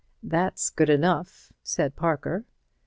[0.23, 2.43] "That's good enough," said Parker.